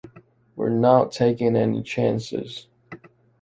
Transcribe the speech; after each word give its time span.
We're 0.55 0.69
not 0.71 1.11
taking 1.11 1.55
any 1.55 1.83
chances. 1.83 2.65